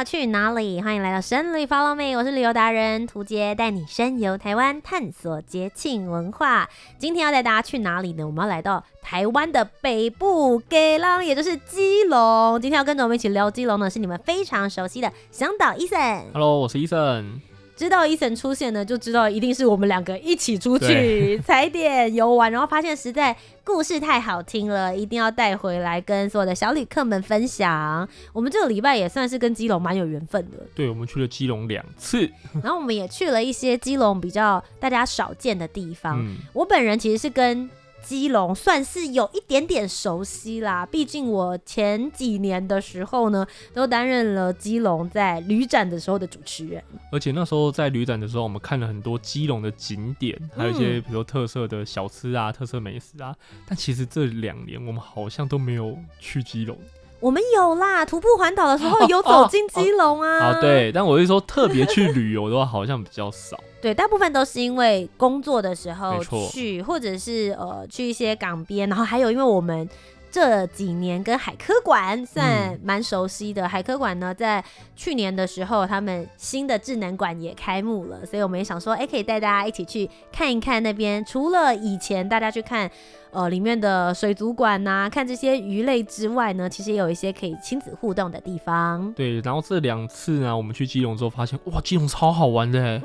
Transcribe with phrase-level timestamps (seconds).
[0.00, 0.80] 要去哪里？
[0.80, 6.66] 欢迎来到神旅 Follow me，我是旅游达人涂杰，带你深游台湾，探索节庆文化。
[6.98, 8.24] 今天要带大家去哪里呢？
[8.24, 12.58] 我们要来到台湾的北部，给浪，也就是基隆。
[12.62, 16.22] 今天要跟着我们一起聊基隆呢，是你们非常熟悉的香岛 Eason。
[16.32, 17.49] Hello，我是伊森。
[17.80, 23.34] 知道 Eason 出现呢，就知道一定是我们两个一起出去 踩点游玩，然后发现实在
[23.64, 28.06] 故事太好听了，一定要带回来跟所有的小旅客们分享。
[28.34, 30.58] 我们这个礼拜也算是跟基隆蛮有缘分的。
[30.74, 32.30] 对，我们去了基隆两次，
[32.62, 36.20] 然后我们也去了一些基隆比较大家少见的地方。
[36.20, 37.66] 嗯，我本人其实是跟
[38.02, 46.82] 基隆算是有一点点熟悉啦，毕竟我前几年的时候呢，都担任了基隆在旅展的时候的主持人。
[47.12, 53.34] 而且那时候在旅展的时候，我们看了很多基隆的景点，还有一些比如说特色的小吃啊、特色美食啊。
[53.66, 56.76] 但其实这两年我们好像都没有去基隆。
[57.20, 60.38] 我们有啦，徒步环岛的时候有走进基隆啊。
[60.38, 63.58] 啊，对，但我是说特别去旅游的话，好像比较少。
[63.80, 69.88] 对，大部分都是因为工作的时候去，或者是呃去一些港边，然后还有因为我们
[70.30, 73.68] 这几年跟海科馆算蛮熟悉的。
[73.68, 74.64] 海科馆呢，在
[74.94, 81.24] 去年的时候，他们新的智能馆也开幕了，所以我们也想说，哎，可以带大家一起去看一看那边。
[81.24, 82.90] 除了以前大家去看。
[83.32, 89.12] 呃，里面的水族馆呐、看这些鱼类之外呢，其实也有一些可以亲子互动的地方。
[89.12, 93.04] 对，然后这两次呢，我们去基隆之后发现，哇，基隆超好玩的，嗯，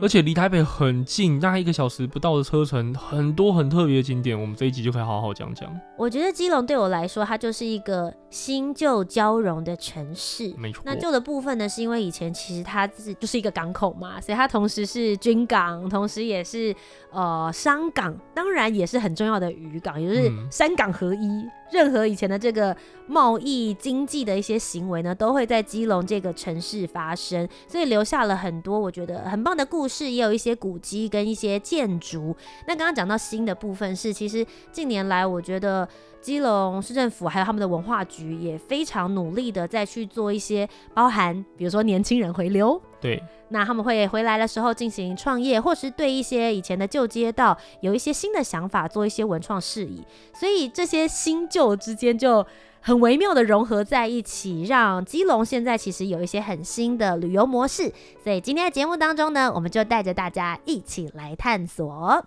[0.00, 5.68] 而且离台北很近，大概一个小时不到的车程，很多很特别的景点，我们这一集就可以好好讲讲。
[5.96, 10.52] 我觉得基隆对我来说，它就是一个新旧交融的城市。
[10.56, 10.82] 没错。
[10.84, 16.74] 那旧的部分呢，是因为以前其实它是就是一个港口嘛，所以它同时是军港，同时也是
[17.10, 19.50] 呃商港，当然也是很重要的。
[19.52, 22.76] 渔港也就是三港合一，嗯，任何以前的这个
[23.06, 32.36] 贸易经济的一些行为呢，都会在基隆这个城市发生，所以留下了很多我觉得很棒的故事，也有一些古迹跟一些建筑。
[32.66, 35.88] 那刚刚讲到新的部分是，其实近年来我觉得
[36.20, 42.80] 基隆市政府还有他们的文化局也非常努力的在去做一些包含，比如说年轻人回流。
[43.04, 50.02] 对，那他们会回来的时候进行创业，或是对一些以前的旧街道有一些新的想法，做一些文创事宜。
[50.32, 52.46] 所以这些新旧之间就
[52.80, 57.92] 很微妙的融合在一起，让基隆现在其实有一些很新的旅游模式。
[58.22, 62.24] 所以今天的节目当中呢，我们就带着大家一起来探索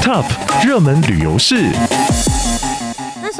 [0.00, 1.56] Top 热门旅游市。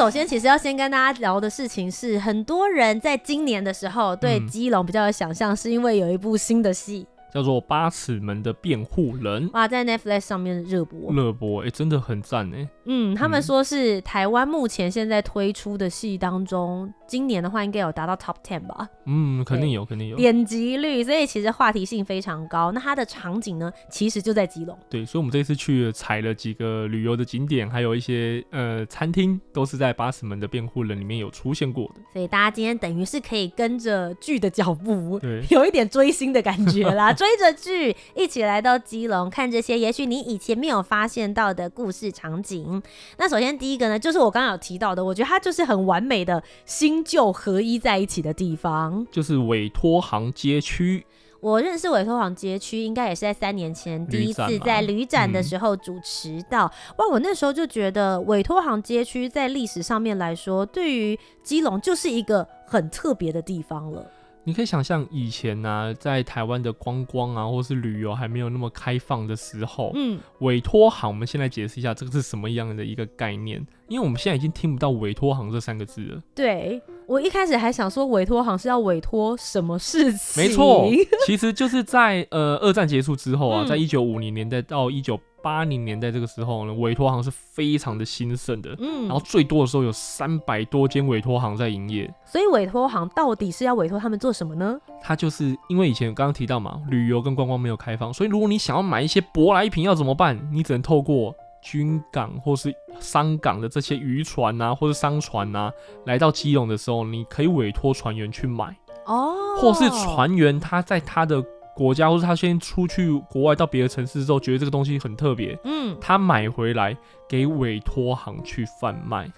[0.00, 7.06] 那首先，其实要先跟大家聊的事情是，很多人在今年的时候对基隆比较有想象，是因为有一部新的戏。
[7.30, 12.66] 叫做《八尺门的辩护人》哇，在 Netflix 上面热播，热播，哎、欸，真的很赞哎。
[12.86, 18.88] 嗯，他们说是台湾目前现在推出的戏当中，今年的话应该有达到 Top Ten 吧？
[19.04, 22.70] 嗯，肯定有，肯定有点击率，所以其实话题性非常高。
[22.70, 24.78] 那它的场景呢，其实就在基隆。
[24.88, 32.00] 对，所以我们这次去踩了几个旅游的景点，还有一些呃餐厅，都是在《八尺门的辩护人》里面有出现过的。
[32.12, 37.10] 所以大家今天等于是可以跟着剧的脚步，对，有一点追星的感觉啦。
[37.20, 42.80] 追着剧一起来到基隆，看这些也许你以前没有发现到的故事场景。
[43.18, 51.04] 那首先第一个呢，就是我刚刚有提到的，我觉得它就是很完美的新旧合一在一起的地方，就是委托行街区。
[51.40, 56.70] 我认识委托行街区，应该也是在三年前第一次在旅展的时候主持到。
[56.98, 64.06] 哇，我那时候就觉得委托行街区在历史上面来说，对于基隆就是一个很特别的地方了。
[64.44, 76.22] 你可以想象以前呢、啊，在台湾的观光啊，或是旅游还没有那么开放的时候，嗯，委托行，我们先来解释一下这个是什么样的一个概念，因为我们现在已经听不到委托行这三个字了。
[76.34, 80.42] 对，我一开始还想说委托行是要委托什么事情？
[80.42, 80.88] 没错，
[81.26, 85.20] 其实就是在呃二战结束之后啊，嗯、在一九五零年代到一九。
[85.42, 92.12] 八零年代这个时候呢，委托行是非常的兴盛的，嗯，然后最多的时候有三百多间委托行在营业。
[92.26, 94.78] 所以委托行到底是要委托他们做什么呢？
[95.00, 100.38] 他就是因为以前刚刚提到嘛，旅游跟观光没有开放，所以如果你想要买一些舶来品要怎么办？
[100.52, 105.72] 你只能透过军港或是商港的这些渔船啊，或是商船啊，
[106.06, 108.76] 来到基隆的时候，你可以委托船员去买。
[109.06, 111.42] 哦，或是船员他在他的
[111.74, 116.96] 国家，或是他先出去国外到别的城市之后，觉得这个东西很特别，嗯，他买回来
[117.28, 119.30] 给委托行去贩卖。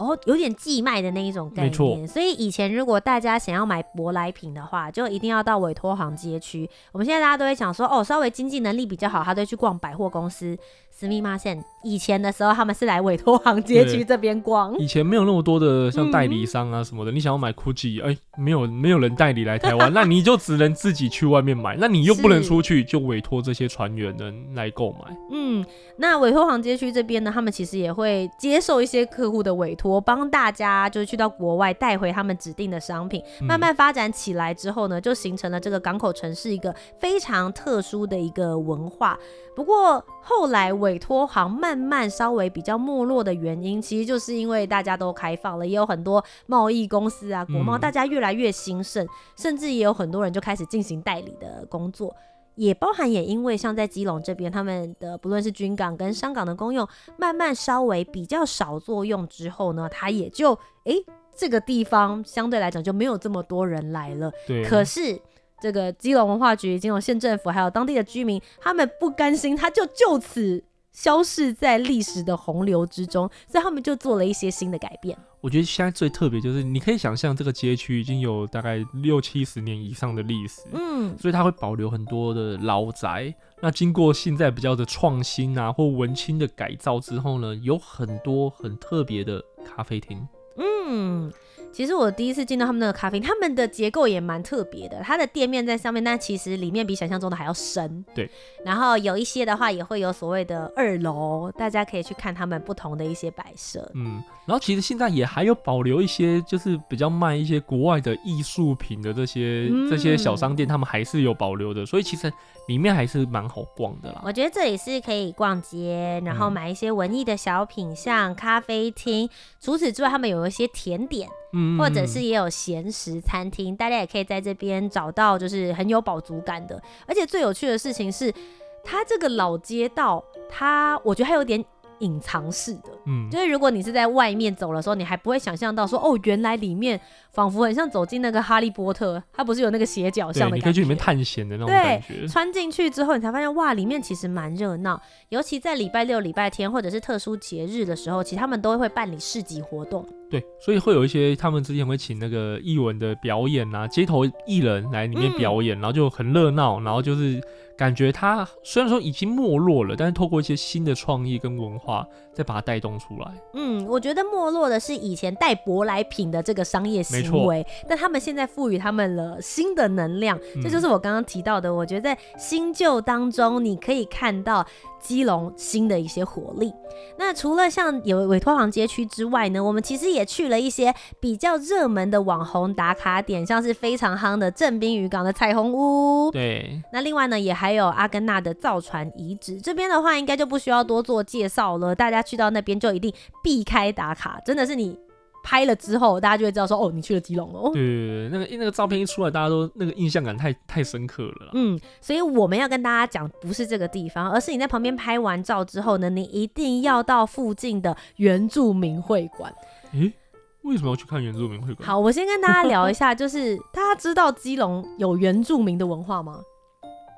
[0.00, 2.08] 哦，有点寄卖的那一种概念。
[2.08, 6.68] 所以以前如果大家想要买舶来品的话，就一定要到委托行街区。
[6.92, 10.56] 我们现在大家都会想说，哦，稍微经济能力比较好，他都会去逛百货公司。
[10.92, 14.76] 私密马线以前的时候，他们是来委托行街区这边逛。
[14.78, 21.76] 以前没有那么多的像代理商啊什么的，嗯、你想要买 GUCCI，哎，没有没有人代理来台湾，那你就只能自己去外面买。
[21.80, 25.16] 那你又不能出去，就委托这些船员人来购买。
[25.30, 25.64] 嗯，
[25.96, 33.24] 那委托行街区这边呢，他们其实也会接受一些客户的委托，帮大家就是去到国外带回他们指定的商品。
[33.40, 39.18] 慢慢发展起来之后呢，就形成了这个港口城市一个非常特殊的一个文化。
[39.56, 52.14] 不过后来委托行慢慢稍微比较没落的原因，其实就是因为大家都开放了，也有很多贸易公司啊、国贸，大家越来越兴盛，甚至也有很多人就开始进行代理的工作，
[52.60, 56.86] 也包含也因为像在基隆这边，他们的不论是军港跟商港的公用，
[57.16, 60.52] 慢慢稍微比较少作用之后呢，它也就
[60.84, 61.04] 诶、欸、
[61.34, 64.30] 这个地方相对来讲就没有这么多人来了。
[64.46, 65.18] 对，可是。
[65.62, 75.16] 这个基隆文化局、基隆县政府还有当地的居民，他们不甘心，他就就此消逝在历史的洪流之中，所以他们就做了一些新的改变。
[75.40, 83.34] 我觉得现在最特别就是，你可以想象这个街区已经有大概六七十年以上的历史，嗯，所以它会保留很多的老宅。
[83.62, 90.26] 那经过现在比较的创新啊，或文青的改造之后呢，有很多很特别的咖啡厅，
[90.56, 91.32] 嗯。
[91.72, 95.00] 其实我第一次进到他们那个咖啡，他们的结构也蛮特别的。
[95.02, 98.04] 它的店面在上面，但其实里面比想象中的还要深。
[98.14, 98.28] 对。
[98.64, 103.90] 然后有一些的话，也会有所谓的二楼，大家可以去看他们不同的一些摆设。
[103.94, 104.22] 嗯。
[104.50, 111.86] 然后其实现在也还有保留一些，就是比较卖一些国外的艺术品的这些、嗯、这些小商店，他们还是有保留的。
[111.86, 112.32] 所以其实
[112.66, 114.20] 里面还是蛮好逛的啦。
[114.24, 119.24] 我觉得这里是可以逛街，然后买一些文艺的小品，像咖啡厅。
[119.26, 119.30] 嗯、
[119.60, 121.28] 除此之外，他们有一些甜点。
[121.52, 126.82] 嗯，或者是也有闲食餐厅，大家也可以在这边找到，就是很有饱足感的。
[127.06, 128.34] 而且最有趣的事情是，
[128.82, 131.64] 它这个老街道，它我觉得还有点。
[132.00, 137.00] 隐藏式的，嗯，就是如果你是在外面走的时候，你还不会想象到说，哦，原来里面
[137.32, 142.14] 仿佛很像走进那个哈利波特，它不是有那个斜角巷的感觉，你可以去里面探险的那种感觉。
[142.18, 150.06] 对，穿进去之后，你才发现哇，里面其实蛮热闹，尤其在礼拜六、礼拜天或者是特殊节日的时候，其实他们都会办理市集活动。
[150.30, 157.40] 对，所以会有一些他们之前会请那个艺文的表演啊，街头艺人来里面表演，嗯、然后就很热闹，然后就是。
[157.80, 163.32] 感觉它虽然说已经没落了，但是透过一些新的创意跟文化，再把它带动出来。
[163.54, 171.72] 嗯，我觉得没落的是以前带舶来品的这个商业行为，但他们现在赋予他们了新的能量，这就是我刚刚提到的。
[171.72, 174.66] 我觉得在新旧当中，你可以看到。
[175.00, 176.70] 基隆新的一些活力。
[177.16, 186.30] 那除了像有委托行街区之外呢，我们其实也去了一些比较热门的网红打卡点，像是非常夯的正滨渔港的彩虹屋。
[186.30, 186.82] 对。
[186.92, 189.60] 那另外呢，也还有阿根纳的造船遗址。
[189.60, 193.12] 这边的话，应该就不需要多做介绍了，大家去到那边就一定
[193.42, 194.98] 避开打卡，真的是你。
[195.42, 197.70] 拍了之后，大家就会知道说，哦，你去了基隆哦。
[197.72, 201.52] 对对对，那个那个照片一出来，大家都那个印象感太太深刻了啦。
[201.54, 209.50] 嗯，所以我们要跟大家讲，不是这个地方，而是你在旁边拍完照之后呢，你一定要到附近的原住民会馆。
[209.94, 210.12] 诶，
[210.60, 211.88] 为什么要去看原住民会馆？
[211.88, 216.38] 好，我先跟大家聊一下，就是大家知道基隆有原住民的文化吗？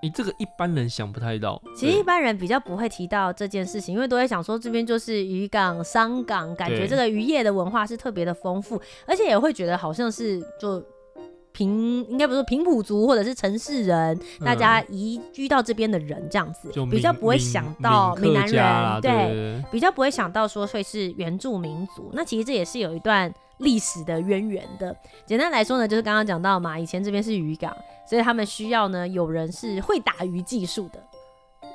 [0.02, 10.82] 你这个一般人想不太到，其实一般人比较不会提到这件事情，因为都在想说这边就是渔港、商港，感觉这个渔业的文化是特别的丰富，而且也会觉得好像是就
[11.52, 22.10] 平，应该不是平埔族或者是城市人，嗯、大家移居到这边的人这样子，比较不会想到闽南人，对，比较不会想到说会是原住民族。
[22.12, 24.96] 那其实这也是有一段历史的渊源的。
[25.26, 27.76] 简单来说呢，就是刚刚讲到嘛，以前这边是渔港。
[28.04, 31.02] 所以他们需要呢，有人是会打鱼技术的。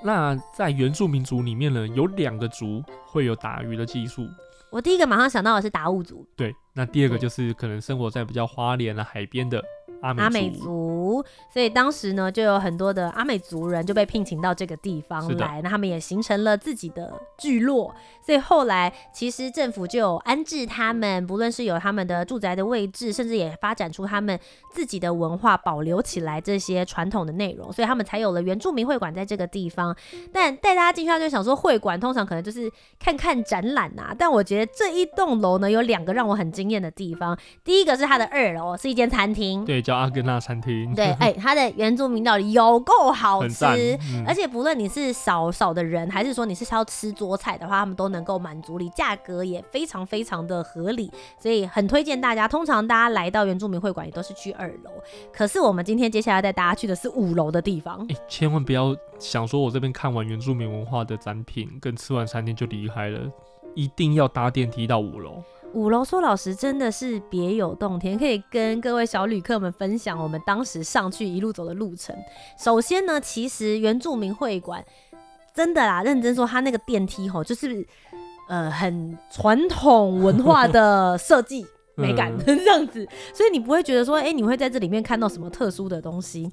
[0.03, 4.27] 那在原住民族里面呢，有两个族会有打鱼的技术。
[4.69, 6.27] 我第一个马上想到的是达悟族。
[6.35, 9.59] 对，那第二个就是可能生活在比较花莲啊海边的
[10.03, 10.23] 阿美族。
[10.23, 17.91] 阿美族，所以当时呢，就有很多的阿美族人就被聘请到这个地方来，那他们也形成了自己的聚落。
[18.23, 24.39] 所以后来其实政府就有安置他们，不论是有他们的住宅的位置，甚至也发展出他们
[24.71, 29.95] 自己的文化，保留起来这些传统的内容，所以他们才有了原住民会馆在这个地方。
[30.31, 37.37] 但带大家进去，他就想说，会馆通常可能就是看看展览啊，但我觉得这一栋楼呢，有两个让我很惊艳的地方。
[37.63, 40.93] 第一个是它的二楼是一间餐厅，对，叫阿根纳餐厅。
[40.93, 43.65] 对，哎、欸，它的原住民料理有够好吃，
[44.13, 52.47] 嗯、而且不论你是少少的人，还是说你是要吃桌菜的话，他们都能够满足你，价格也非常非常的合理，所以很推荐大家。
[52.47, 54.91] 通常大家来到原住民会馆也都是去二楼，
[55.33, 58.05] 可是我们今天接下来带大家去的是五楼的地方。
[58.09, 63.19] 哎、欸，千万不要想说我这边看完原住民文化的展品跟吃完餐厅就离开了，
[63.75, 65.43] 一定要搭电梯到五楼。
[65.77, 72.15] 五楼说老师真的是别有洞天，可以跟各位小旅客们分享我们当时上去一路走的路程。
[72.57, 74.83] 首先呢，其实原住民会馆
[75.53, 77.85] 真的啦，认真说，它那个电梯吼就是。
[78.49, 86.49] 呃，很传统文化 的设计美感 这样子，所以你不会觉得说，哎、欸，你会在这里面看到什么特殊的东西。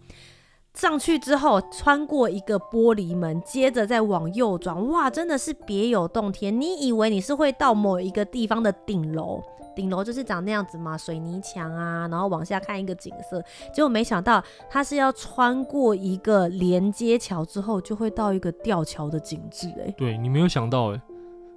[0.75, 6.61] 上去之后，穿过一个玻璃门，接着再往右转，哇，真的是别有洞天。
[6.61, 9.41] 你以为你是会到某一个地方的顶楼，
[9.77, 13.41] 顶楼就是长那样子嘛，水泥墙啊，然后往下看一个景色，
[13.73, 19.69] 结果没想到它是要穿过一个连接桥之后，就会到一个吊桥的景致。
[19.79, 21.01] 哎，对，你没有想到哎。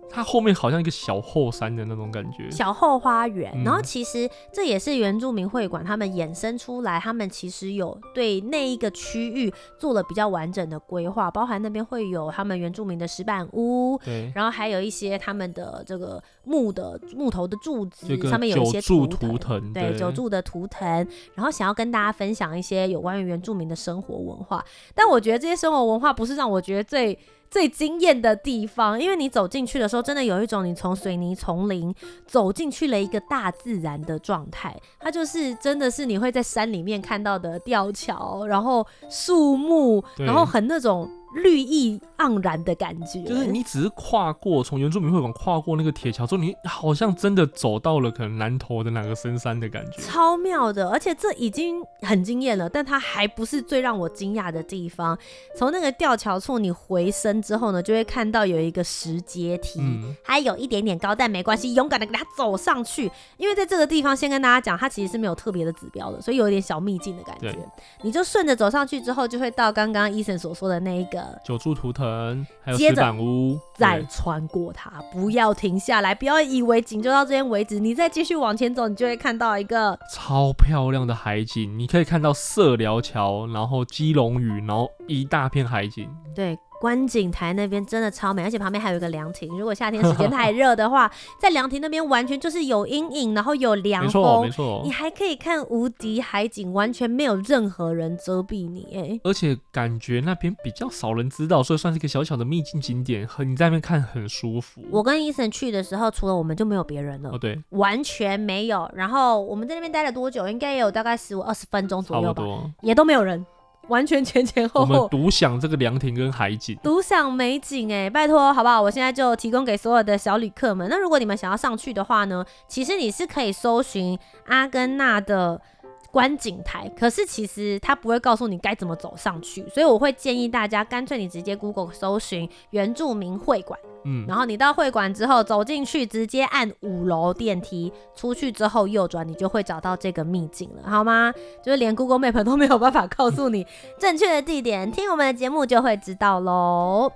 [0.09, 3.51] 它后面好像一个小后山的那种感觉，小后花园。
[3.55, 20.87] 嗯、然后其实这也是原住民会馆他们衍生出来，他们其实有对那一个区域做了比较完整的规划，包含那边会有他们原住民的石板屋，对，然后还有一些他们的这个木的木头的柱子，上面有一些图腾，图腾，对，九柱的图腾。
[21.35, 24.63] 然后想要跟大家分享一些有关于原住民的生活文化，
[24.95, 27.17] 但我觉得这些生活文化不是让我觉得最。
[27.49, 31.93] 最惊艳的地方，因为你走进去的时候，真的有一种你从水泥丛林
[32.25, 34.75] 走进去了一个大自然的状态。
[34.99, 41.09] 它就是真的是你会在山里面看到的吊桥，然后树木，然后很那种。
[41.35, 50.89] 绿意盎然的感觉，就是你只是跨过从原住民会馆跨过那个铁桥之后，你好像真的走到了可能南投的哪个深山的感觉，超妙的。
[50.89, 55.17] 而且这已经很惊艳了，但它还不是最让我惊讶的地方。
[55.55, 63.11] 从那个吊桥处你回身之后呢，就会看到有一个石阶梯，嗯、还有一点点高，但没关系，勇敢的给它走上去。
[63.37, 67.53] 因为在这个地方，先跟大家讲，它其实是没有特别的指标的，所以有一点小秘境的感觉。
[68.01, 71.16] 你就顺着走上去之后，就会到刚刚 Eason 所说的那一个。
[71.43, 86.57] 九柱图腾，还有石板屋，再穿过它，不要停下来，不要以为景就到这边为止，你再继续往前走，你就会看到一个超漂亮的海景，你可以看到色寮桥，然后基隆屿，然后一大片海景，对。
[86.79, 89.57] 观景台那边真的超美，而且旁边还有一个凉亭。
[89.57, 98.87] 如果夏天时间太热的话， 在凉亭那边完全就是有阴影，然后有凉风，没错，你还可以看无敌海景，完全没有任何人遮蔽你。
[98.93, 104.81] 哎，而且感觉那边比较少人知道，所以算是一个小小的秘境景点，和你在那边看很舒服。
[104.91, 107.31] 我跟 Eason 去的时候，除了我们就没有别人了。
[107.31, 108.89] 哦，对，完全没有。
[108.93, 110.47] 然后我们在那边待了多久？
[110.47, 112.43] 应该也有大概十五二十分钟左右吧，
[112.81, 113.45] 也都没有人。
[113.87, 118.81] 完全前前后后，我们独享这个凉亭跟海景，独享美景哎，拜托好不好？
[118.81, 120.87] 我现在就提供给所有的小旅客们。
[120.89, 124.17] 那如果你们想要上去的话呢，其实你是可以搜寻
[124.47, 125.61] 阿根纳的。
[126.11, 141.33] 观景台，可是其实他不会告诉你该怎么走上去，所以我会建议大家干脆你直接 Google 搜寻原住民会馆，嗯，然后你到会馆之后走进去，直接按五楼电梯出去之后右转，你就会找到这个秘境了，好吗？
[141.63, 143.65] 就是连 Google Map 都没有办法告诉你
[143.99, 147.11] 正确的地点，听我们的节目就会知道喽。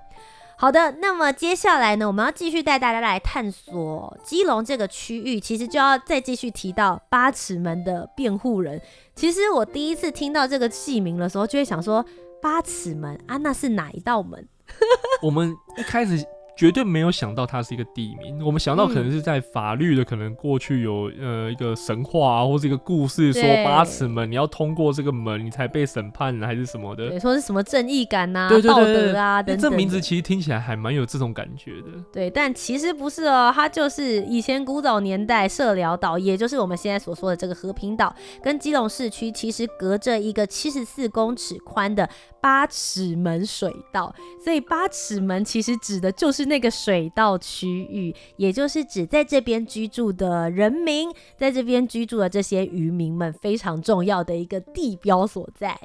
[0.62, 8.80] 好的，那么接下来呢，我们要继续带大家来探索基隆这个区域，其实就要再继续提到八尺门的辩护人。
[9.16, 12.06] 其实我第一次听到这个戏名的时候，就会想说
[12.40, 14.48] 八尺门啊，那是哪一道门？
[15.24, 16.24] 我们一开始。
[16.56, 27.10] 绝对没有想到它是一个地名，我们想到可能是在法律的，可能过去有呃一个神话啊，或是一个故事说八尺门，你要通过这个门，你才被审判，还是什么的？
[27.10, 29.72] 对，说是什么正义感呐、道德啊等等。
[29.72, 31.88] 这名字其实听起来还蛮有这种感觉的。
[32.12, 42.08] 对，但其实不是哦，它就是以前古早年代社寮岛，也就是我们现在所说的这个和平岛，跟基隆市区其实隔着一个七十四公尺宽的
[42.42, 46.41] 八尺门水道，所以八尺门其实指的就是。
[46.42, 51.08] 就是那个水道区域，也就是指在这边居住的人民，
[51.38, 55.80] 在这边居住的这些渔民们非常重要的一个地标所在。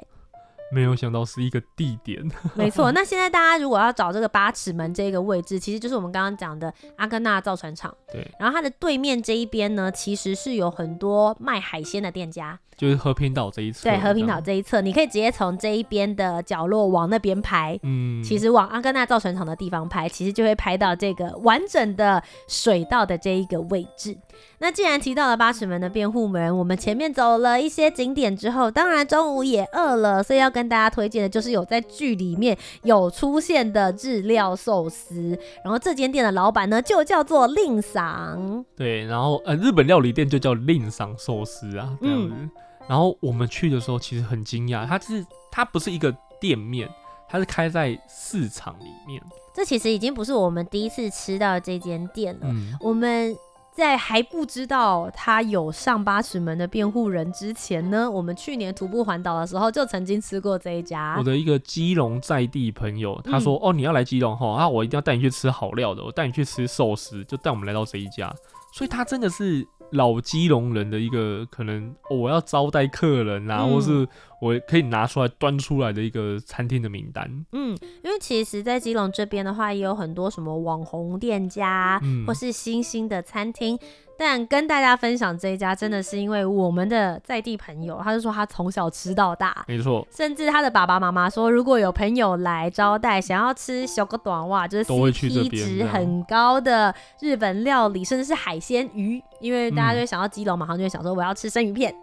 [0.73, 2.91] 没有想到是一个地点， 没错。
[2.91, 7.95] 那现在大家如果要找这个八尺门这个位置，其实就是我们刚刚讲的阿根纳造船厂。
[8.11, 12.59] 对，然后它的对面这一边呢，其实是有很多卖海鲜的店家。
[12.77, 24.15] 就是和平岛这一侧，对，和平岛这一侧，你可以直接从这一边的角落往那边拍，嗯，其实往阿根纳造船厂的地方拍，其实就会拍到这个完整的水道的这一个位置。
[24.59, 35.35] 那既然提到了八尺门的辩护门，我们前面走了一些景点之后，当然中午也饿了，所以要跟大家推荐的就是有在剧里面有出现的日料寿司。
[35.63, 42.35] 然后这间店的老板呢，就叫做令赏，对，然后呃，日本料理店就叫令赏寿司啊，这样子。
[42.37, 42.51] 嗯
[42.87, 46.89] 然后我们去的时候，其实很惊讶，它是它不是一个店面，
[47.27, 49.21] 它是开在市场里面。
[49.53, 52.41] 这其实已经不是我们第一次吃到这间店了。
[52.43, 53.35] 嗯、我们
[53.75, 61.15] 在还不知道他有上八尺门的辩护人之前呢，我们去年徒步环岛的时候就曾经吃过这一家。
[61.17, 68.33] 我的一个基隆在地朋友，他说：“嗯、哦，你要来基隆哈，那我一定要带你去吃好料的，我带你去吃寿司，就带我们来到这一家。”
[68.73, 69.67] 所以他真的是。
[69.91, 74.07] 老基隆人的一个可能，哦，我要招待客人啊，嗯、或是
[74.39, 77.27] 我可以拿出来端出来的一个餐厅的名单。
[77.53, 83.77] 嗯，因为其实，在基隆这边的话，也有很多什么网红店家，嗯、或是新兴的餐厅。
[84.19, 90.07] 但跟大家分享这一家，真的是因为我们的在地朋友，他就说他从小吃到大，没错。
[90.09, 101.95] 甚至他的爸爸妈妈说，如果有朋友来招待，想要吃小个短袜，就是 CP 值很高的日本料理，甚至是海鲜鱼，因为大家就会想到基隆，马上就会想说我要吃生鱼片，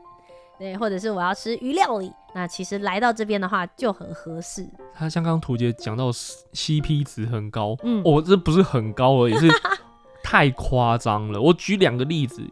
[0.56, 2.12] 对，或者是我要吃鱼料理。
[2.34, 4.68] 那其实来到这边的话就很合适。
[4.94, 9.48] 他像刚刚屠洁讲到 CP 值很高，嗯，哦，这不是很高而已，是。
[10.26, 11.40] 太夸张了！
[11.40, 12.42] 我举两个例子，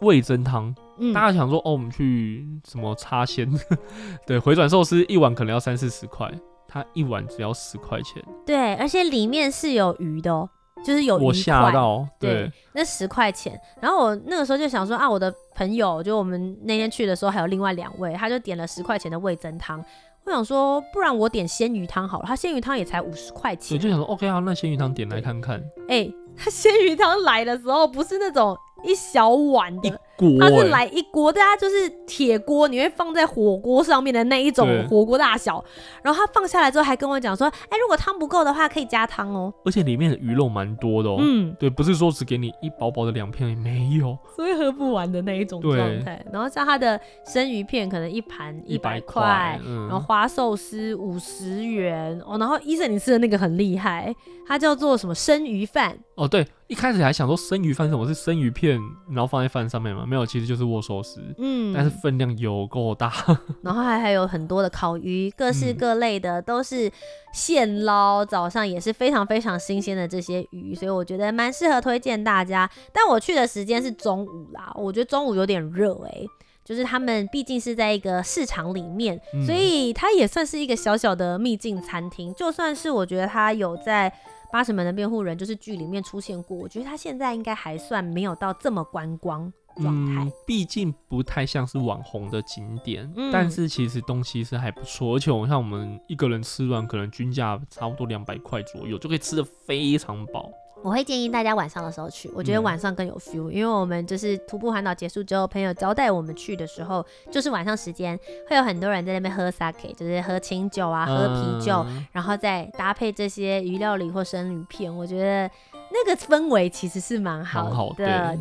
[0.00, 3.48] 味增汤，嗯、大家想说哦，我们去什么插鲜？
[4.26, 6.28] 对，回转寿司一碗可能要三四十块，
[6.66, 8.20] 它一碗只要十块钱。
[8.44, 10.50] 对，而且里面是有鱼的哦，
[10.84, 11.26] 就是有一块。
[11.26, 13.58] 我吓到，对，对那十块钱。
[13.80, 19.84] 然后我那个时候就想说啊，我的朋友就我们那天去的时候还有另外两位，他就点了十块钱的味增汤。
[20.24, 23.76] 我想说，不然我点鲜鱼汤好了，他鲜鱼汤也才五十块钱。
[23.76, 25.58] 我就想说，OK 啊，那鲜鱼汤点来看看。
[25.88, 30.00] 哎、欸，他鲜鱼汤来的时候不是那种一小碗的。
[30.40, 35.64] 它是来一锅，大家就是铁锅，你会放在火锅上面的那一种火锅大小。
[36.02, 41.16] 然后他放下来之后，还跟我讲说：“哎、欸，如果汤不够的话，可以加汤哦。”而且里面的鱼肉蛮多的哦。
[41.20, 46.24] 嗯，对，不是说只给你一薄薄的两片，也没有，所以喝不完的那一种状态。
[46.32, 52.38] 然后像它的生鱼片，可能一盘一百块，嗯、然后花寿司五十元哦。
[52.38, 54.14] 然后医生，你吃的那个很厉害，
[54.46, 55.98] 它叫做什么生鱼饭？
[56.14, 58.06] 哦，对，一开始还想说生鱼饭什么？
[58.06, 60.04] 是生鱼片，然后放在饭上面吗？
[60.12, 61.22] 没有，其实就是握寿司。
[61.38, 63.10] 嗯，但是分量有够大。
[63.64, 66.92] 然后还还有很多的烤鱼，各式各类的，嗯、都是
[67.32, 72.70] 现捞，早上也是非常非常新鲜的这些鱼，所以我觉得蛮适合推荐大家。
[72.92, 76.26] 但我去的时间是中午啦，我觉得中午有点热哎、欸，
[76.62, 82.34] 就是他们毕竟是在一个市场里面，嗯、所以它也算是一个小小的秘境餐厅。
[82.34, 84.12] 就算是我觉得它有在。
[84.52, 100.50] 八十门的辩护人就是剧里面出现过，我觉得他现在应该还算没有到这么观光状态，毕、嗯、竟不太像是网红的景点，嗯、但是其实东西是还不错，而且我像我们一个人吃完可能均价差不多两百块左右，就可以吃得非常饱。
[100.84, 108.18] 我会建议大家晚上的时候去，我觉得晚上更有 feel，、嗯、因为我们就是徒步环岛结束之后，朋友招待我们去的时候，就是晚上时间，
[108.50, 115.48] 会有很多人在那边喝 sake，就是喝清酒啊，喝啤酒，嗯、然后再搭配这些鱼料理或生鱼片，我觉得
[115.92, 117.96] 那个氛围其实是蛮好的，好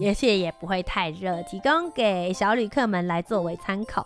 [0.05, 4.05] 而且也不会太热，提供给小旅客们来作为参考。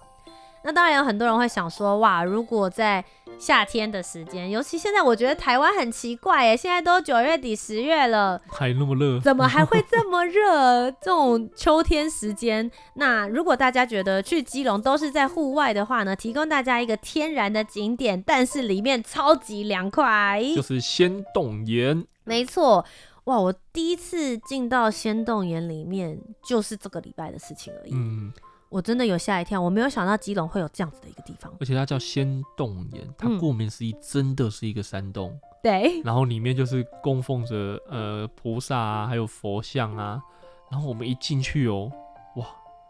[0.63, 3.05] 那当然有很多人会想说，哇，如果在
[3.37, 10.89] 夏天的时间，尤其现在，我觉得台湾很奇怪耶，现在都九月底十月了，还那么热，怎么还会这么热？
[10.89, 22.03] 这种秋天时间，那如果大家觉得去基隆都是在户外的话呢，提供大家一个天然的景点，但是里面超级凉快，就是仙洞岩。
[22.23, 22.83] 没错，
[23.25, 27.91] 哇，我第一次进到仙洞岩里面，就是这个礼拜的事情而已。
[27.93, 28.33] 嗯。
[28.67, 35.29] 我真的有吓一跳，我没有想到基隆会有这样子的一个地方，而且它叫仙洞岩，它顾名思义，真的是一个山洞。
[35.29, 40.21] 嗯、对，然后里面就是供奉着呃菩萨啊，还有佛像啊。
[40.69, 41.89] 然后我们一进去哦，
[42.35, 42.45] 哇，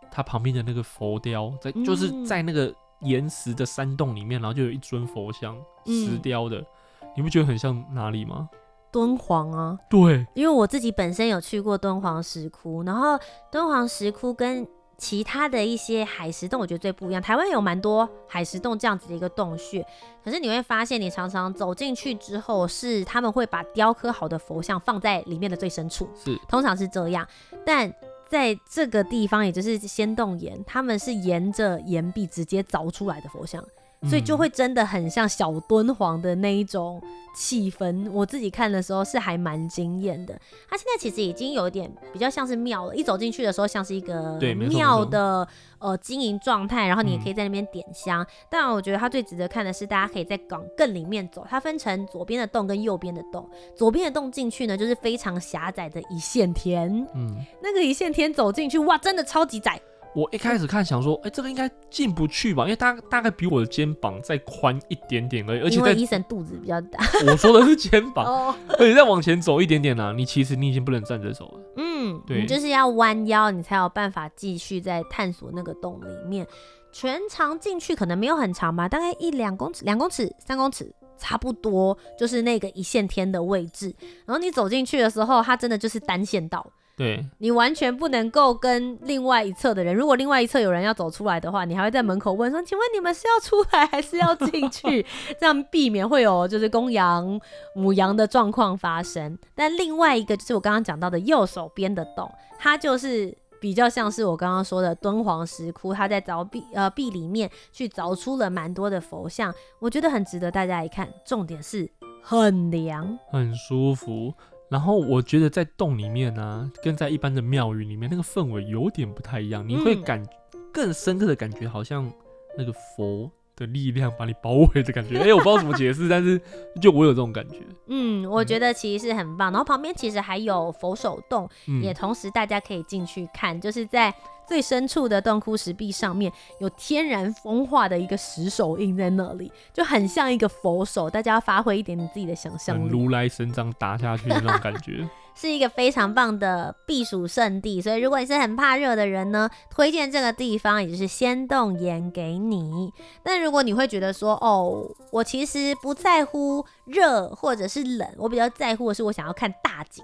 [0.09, 6.57] 它旁边的那个佛雕在，就是在那个岩石的山洞里面，然后就有一尊佛像，石雕的，
[7.01, 8.49] 嗯、你不觉得很像哪里吗？
[8.95, 9.77] 敦煌啊。
[9.89, 13.19] 对，因为我自己本身有去过敦煌石窟，然后
[13.51, 14.65] 敦煌石窟跟
[14.97, 17.21] 其他的一些海石洞，我觉得最不一样。
[17.21, 19.85] 台湾有蛮多海石洞这样子的一个洞穴，
[20.23, 27.27] 可是你会发现，你常常走进去之后，是他们会把雕刻好的佛像放在里面的最深处，是，通常是这样。
[27.65, 27.93] 但
[28.29, 33.61] 在这个地方，也就是仙洞岩，他们是沿着岩壁直接凿出来的佛像。
[34.03, 37.01] 所以就会真的很像小敦煌的那一种
[37.35, 40.39] 气氛，我自己看的时候是还蛮惊艳的。
[40.69, 45.47] 它现在其实已经有点比较像是庙了，一走进去的时候像是一个庙的
[45.79, 48.21] 呃经营状态，然后你也可以在那边点香。
[48.21, 53.49] 嗯、但我觉得它最值得看的是，大家可以在往更里面走，它分成左边的洞跟右边的洞。
[53.75, 59.81] 左边的洞进去呢，就是非常狭窄的一线天，嗯，那个一线天走进去，哇，真的超级窄。
[60.15, 66.99] 我一开始看想说，哎、欸，这个应该进不去吧，因为大大概比我的肩膀再宽一点点而已，而且在医生肚子比较大。
[67.27, 71.59] 我说的是肩膀， 而且再往前走一点点呢、啊，你其实你已经不能站着走了。
[71.75, 76.47] 嗯，对，你就是要弯腰，你才有办法继续在探索那个洞里面。
[76.93, 83.93] 全长进去可能没有很长吧，大概一两公尺、两公尺、三公尺，差不多就是那个一线天的位置。
[84.25, 86.65] 然后你走进去的时候，它真的就是单线道。
[86.97, 95.05] 对，你完全不能够跟另外一侧的人，如果另外一侧有人要走出来的话，你还会在门口问说：“请问你们是要出来还是要进去？”
[95.37, 97.37] 这样避免会有就是公羊
[97.75, 99.37] 母羊的状况发生。
[99.53, 111.09] 但另外一个就是我刚刚讲到的右手边的洞，它就是比较像是我刚刚说的敦煌石窟，它在凿壁呃壁里面去凿出了蛮多的佛像，我觉得很值得大家一看。
[111.25, 111.91] 重点是
[112.23, 114.33] 很凉，很舒服。
[114.69, 120.25] 然后我觉得在洞里面呢、啊，跟在一般的庙宇里面那个氛围有点不太一样，你会感
[120.73, 122.11] 更深刻的感觉，好像
[122.57, 125.17] 那个佛的力量把你包围的感觉。
[125.19, 126.39] 哎，我不知道怎么解释，但是
[126.81, 127.59] 就我有这种感觉。
[127.87, 129.51] 嗯，我觉得其实是很棒。
[129.51, 131.49] 然后旁边其实还有佛手洞，
[131.81, 134.13] 也同时大家可以进去看，就是在。
[134.47, 141.09] 最深处的洞窟石壁上面有天然风化的一个石手印在那里，就很像一个佛手。
[141.09, 147.81] 大家要发挥一点你自己的想象力，如来神掌打下去的那种感觉， 是一个非常棒的避暑胜地。
[147.81, 152.91] 所以如果你是很怕热的人呢，推荐这个地方，也就是仙洞岩给你。
[153.21, 160.03] 但如果你会觉得说，哦，我其实不在乎热或者是冷，我比较在乎的是我想要看大景。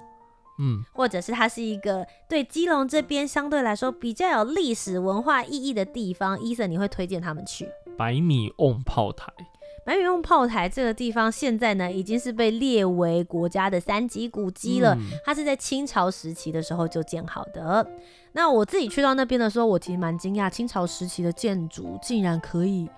[0.59, 7.67] 嗯，或者是它是一个对基隆这边相对来说比较有历史文化意义的地方，Eason 你会推荐他们去？
[7.97, 9.31] 百米瓮炮台，
[9.85, 17.85] 白米瓮炮台这个地方现在呢已经是被列为国家的三级古迹了，嗯，它是在清朝时期的时候就建好的。
[18.33, 22.89] 那我自己去到那边的时候，我其实蛮惊讶，清朝时期的建筑竟然可以。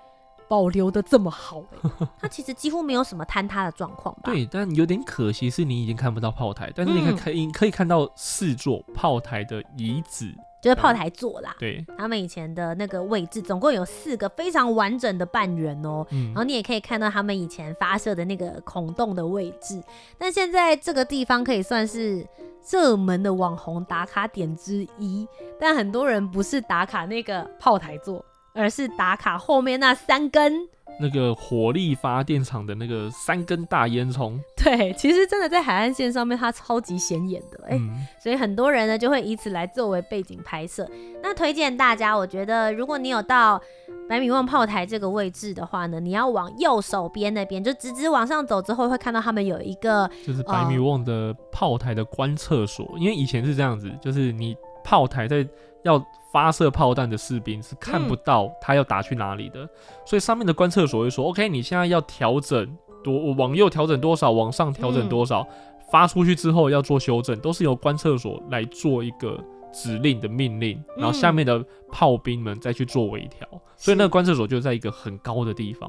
[0.50, 4.24] 保留的这么好，欸， 它其实几乎没有什么坍塌的状况吧？
[4.26, 10.32] 对，但有点可惜是你已经看不到炮台，但是你可以可以可以看到四座炮台的遗址，
[10.64, 11.54] 就是炮台座啦。
[11.60, 16.08] 对，他们以前的那个位置，总共有四个非常完整的半圆哦，喔。
[16.12, 19.84] 嗯，然后你也可以看到他们以前发射的那个孔洞的位置。
[20.18, 22.26] 但现在这个地方可以算是
[22.72, 25.28] 热门的网红打卡点之一，
[25.60, 28.24] 但很多人不是打卡那个炮台座。
[28.54, 30.68] 而是打卡后面那三根
[31.00, 34.40] 那个火力发电厂的那个三根大烟囱。
[34.56, 40.88] 对，其实真的在海岸线上面，它超级显眼的，哎、欸嗯，所以很多人呢就会以此来作为背景拍摄。
[41.24, 43.60] 那推荐大家，我觉得如果你有到
[44.08, 55.44] 百米望炮台这个位置的话呢，你要往右手边那边，就直直往上走之后，会看到他们有一个就是百米望的炮台的观测所、呃，因为以前是这样子，就是你炮台在
[55.84, 56.00] 要。
[56.34, 59.70] 发射炮弹的士兵是看不到他要打去哪里的，嗯、
[60.04, 65.48] 所以上面的观测所会说：“OK，你现在要调整多往右调整多少，往上调整多少、嗯，
[65.92, 69.40] 发出去之后要做修正，都是由观测所来做一个
[69.72, 73.60] 指令的命令，然后下面的炮兵们再去做微调、嗯。
[73.78, 75.88] 所以那个观测所就在一个很高的地方，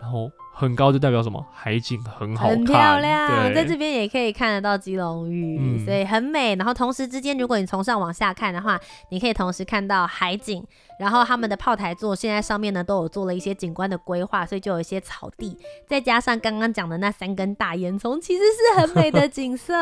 [0.00, 1.44] 然后。”很高就代表什么？
[1.52, 3.52] 海景很好看，很漂亮。
[3.52, 6.54] 在这边也可以看得到基隆屿、嗯，所以很美。
[6.54, 8.80] 然后同时之间，如果你从上往下看的话，
[9.10, 10.64] 你可以同时看到海景。
[11.00, 19.74] 然后他们的炮台座现在上面呢都有做了一些景观的规划，所以就有一些草地，再加上刚刚讲的那三根大烟囱，其实是很美的景色。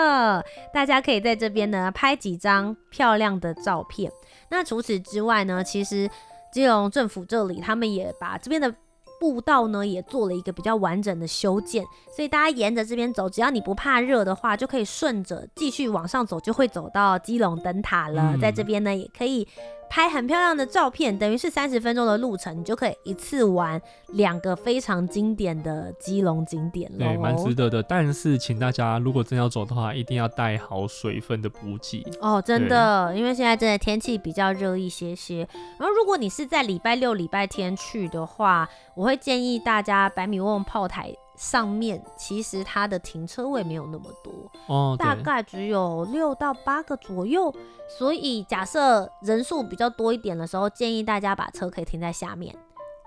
[0.73, 4.11] 大家可以在这边呢拍几张漂亮的照片。
[4.49, 6.09] 那除此之外呢，其实
[6.51, 8.75] 基隆政府这里他们也把这边的。
[9.23, 18.33] 步道呢也做了一个比较完整的修建，所以大家沿着这边走，只要你不怕热的话，就可以顺着继续往上走，就会走到基隆灯塔了。
[18.35, 19.47] 嗯、在这边呢，也可以
[19.93, 23.79] 拍很漂亮的照片，等于是三十分钟的路程，你就可以一次玩
[24.15, 26.97] 两个非常经典的基隆景点了。
[26.97, 27.83] 对，蛮值得的。
[27.83, 35.47] 但是，请大家如果真要走的话，一定要带好水分的补给哦，真的，因为现在真的天气比较热一些些。
[35.79, 41.15] 然后，如果你是在礼拜六、礼拜天去的话，我会建议大家百米瓮炮台。
[41.43, 44.33] 上面其实它的停车位没有那么多，
[44.69, 47.53] 哦，大概只有六到八个左右，
[47.99, 52.55] 所以假设人数比较多一点的时候，建议大家把车可以停在下面。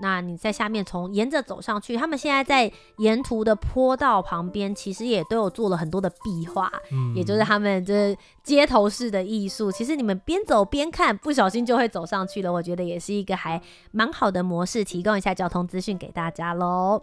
[0.01, 9.71] 那你在下面从沿着走上去，他们现在在沿途的坡道旁边，其实也都有做了很多的壁画，嗯，也就是他们这街头式的艺术。
[9.71, 12.51] 其实你们边走边看，不小心就会走上去了。
[12.51, 17.01] 我觉得也是一个还蛮好的模式，提供一下交通资讯给大家喽。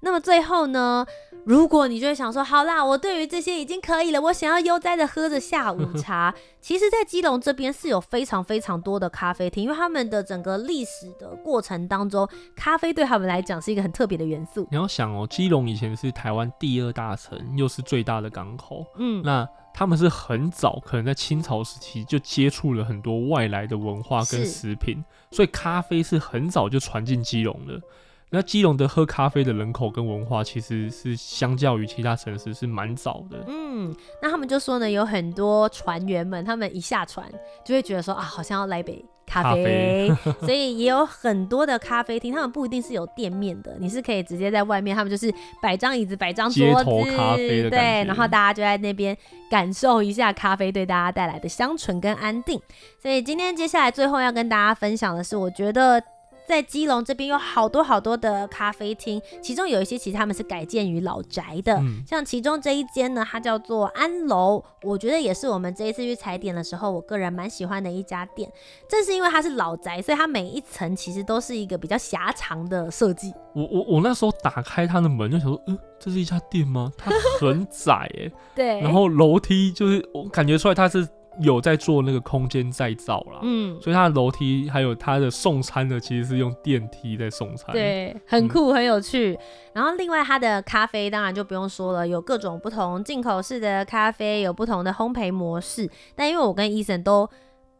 [0.00, 1.06] 那么最后呢，
[1.44, 6.34] 如果你就会想说，好啦，我对于这些已经可以了，我想要悠哉的喝着下午茶。
[6.60, 14.66] 其实，在基隆这边是有非常非常多的咖啡厅，因为他们的整个历史的过程当中，咖啡对他们来讲是一个很特别的元素。
[14.70, 27.80] 你要想哦，基隆以前是台湾第二大城，又是最大的港口，嗯，那他们是很早，可能在清朝时期就接触了很多外来的文化跟食品，所以咖啡是很早就传进基隆的。
[28.28, 33.44] 那基隆的喝咖啡的人口跟文化，其实是相较于其他城市是蛮早的。
[33.46, 37.24] 嗯，那他们就说呢，有很多船员们，他们一下船
[37.64, 49.16] 就会觉得说啊，好像要来杯咖啡，咖啡 所以也有很多的咖啡厅，他们不一定是有店面的，你是可以直接在外面，他们就是摆张椅子，摆张桌子，咖啡对，然后大家就在那边
[49.48, 52.60] 感受一下咖啡对大家带来的香醇跟安定。
[53.00, 56.02] 所以今天接下来最后要跟大家分享的是，我觉得。
[56.46, 68.50] 在基隆这边有好多好多的咖啡厅，其中有一些其实他们是改建于老宅的，嗯、像其中这一间呢，它叫做安楼，我觉得也是我们这一次去踩点的时候，我个人蛮喜欢的一家店。
[68.88, 73.32] 正是因为它是老宅，所以它每一层其实都是一个比较狭长的设计。
[73.54, 76.92] 我我我那时候打开它的门就想说，嗯，这是一家店吗？
[76.96, 81.06] 它很窄哎， 对，然后楼梯就是我感觉出来它是。
[81.40, 89.34] 有在做那个空间再造啦，嗯，所以它的楼梯还有它的送餐的，其实是用电梯在送餐，对，很酷，很有趣。
[89.34, 89.38] 嗯、
[89.74, 95.90] 然后另外它的咖啡当然就不用说了，有各种不同进口式的咖啡，有不同的烘焙模式。
[96.14, 97.28] 但因为我跟 Eason 都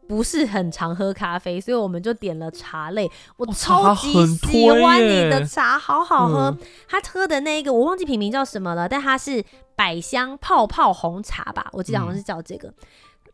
[0.07, 3.09] 不是很常喝咖啡，所以我们就点了茶类。
[3.37, 6.51] 我超级喜欢你的茶，好好喝。
[6.51, 9.43] 嗯、他喝的那个我忘记品名叫什么了，但它是
[9.75, 12.67] 百香泡泡红茶吧，我记得好像是叫这个。
[12.67, 12.73] 嗯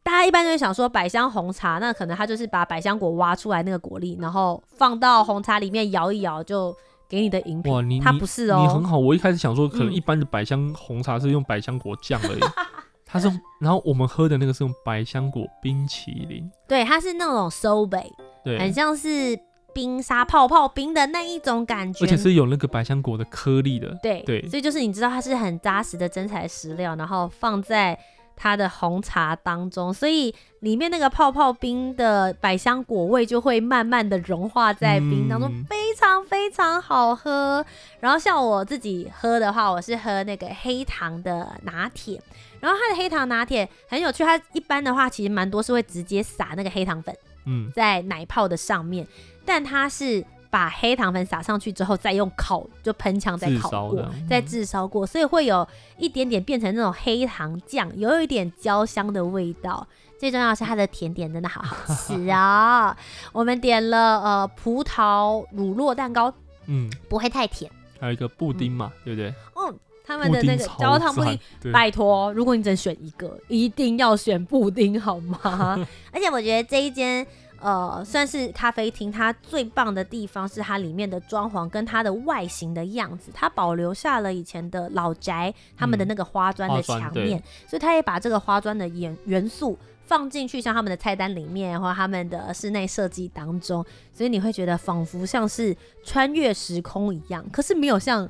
[0.04, 6.76] 大家一般就会想说百香红茶，那可能他就是把百香果挖出来那个果粒，然后放到红茶里面摇一摇就
[7.08, 7.74] 给你的饮品。
[7.74, 9.00] 哇，你它不是哦，你很好。
[9.00, 12.40] 我一开始想说，可能一般的百香红茶是用百香果酱而已，
[13.08, 16.52] 它是，然后我们喝的那个是用百香果冰淇淋。
[16.68, 18.12] 对，它是那种 sorbet，
[18.44, 19.40] 对，很像是
[19.74, 23.98] 冰沙泡泡冰的那一种感觉，而且是有那个百香果的颗粒的。
[24.04, 27.98] 对对，所以就是你知道它是很扎实的真材实料，然后放在。
[28.36, 37.66] 它的红茶当中，所以里面那个泡泡冰的百香果味就会慢慢的融化在冰当中，嗯、非常非常好喝。
[38.00, 42.22] 然后像我自己喝的话，我是喝那个黑糖的拿铁。
[42.60, 47.16] 然后它的黑糖拿铁很有趣，它一般的话其实蛮多是会直接撒那个黑糖粉，
[47.46, 50.26] 嗯，在奶泡的上面，嗯、但它是。
[50.54, 59.88] 把黑糖粉撒上去之后，再用烤就喷枪再烤过，再炙烧过，所以会有一点点变成那种黑糖酱，有一点焦香的味道。
[60.20, 62.96] 最重要是它的甜点真的好好吃啊！
[63.34, 66.32] 我们点了呃葡萄乳酪蛋糕，
[66.68, 67.72] 嗯，不会太甜。
[68.00, 69.34] 还有一个布丁嘛，嗯、对不对？
[69.56, 75.40] 嗯，他们的那个焦糖布丁，拜托，如果你只能选一个，一定要选布丁好吗？
[76.14, 77.26] 而且我觉得这一间。
[77.64, 95.74] 呃，算是咖啡厅，它最棒的地方是它里面的装潢跟它的外形的样子，它保留下了以前的老宅他们的那个花砖的墙面，嗯、所以它也把这个花砖的元元素放进去，像他们的菜单里面或他们的室内设计当中，所以你会觉得仿佛像是
[96.04, 98.30] 穿越时空一样，可是没有像。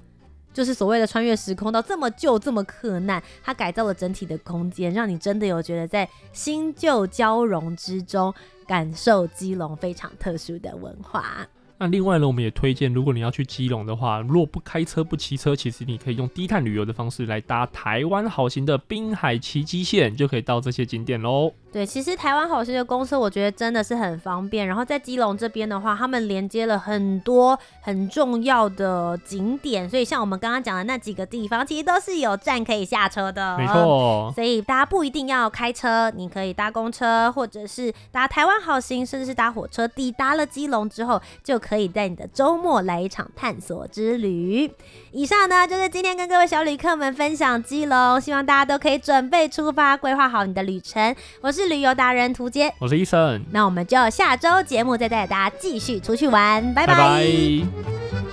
[0.53, 8.33] 就是所谓的穿越时空到这么旧这么克难，它改造了整体的空间，让你真的有觉得在新旧交融之中
[8.67, 11.47] 感受基隆非常特殊的文化。
[11.79, 21.51] 那另外呢，我们也推荐，如果你要去基隆的话，如果不开车不骑车，其实你可以用低碳旅游的方式来搭台湾好行的滨海奇迹线，就可以到这些景点喽。
[21.73, 24.67] 对，其实台湾好行的公车，我觉得真的是很方便。
[24.67, 33.57] 然后在基隆这边的话，他们连接了很多很重要的景点，所以像我们刚刚讲的那几个地方，其实都是有站可以下车的。
[33.57, 39.87] 没错，所以大家不一定要开车，你可以搭公车，或者是搭台湾好行，甚至是搭火车。
[39.87, 44.71] 抵达了基隆之后，就可以在你的周末来一场探索之旅。
[45.11, 51.15] 以上呢，就是今天跟各位小旅客们分享基隆，希望大家都可以准备出发，规划好你的旅程。
[51.41, 51.62] 我是。
[51.67, 56.93] 旅游达人涂杰，我是医生，那我们就下周节目再带大家继续出去玩，拜拜。
[56.93, 58.32] 拜拜。